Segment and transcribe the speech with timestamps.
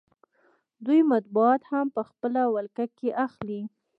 [0.85, 3.61] دوی مطبوعات هم په خپله ولکه کې اخلي